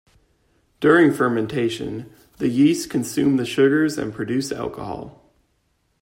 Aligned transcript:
During 0.79 1.13
fermentation, 1.13 2.11
the 2.39 2.47
yeasts 2.49 2.87
consume 2.87 3.37
the 3.37 3.45
sugars 3.45 3.99
and 3.99 4.11
produce 4.11 4.51
alcohol. 4.51 5.29